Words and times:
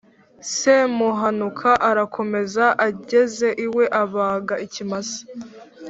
Semuhanuka 0.55 1.69
arakomeza, 1.89 2.65
ageze 2.87 3.47
iwe 3.65 3.85
abaga 4.01 4.55
ikimasa 4.65 5.19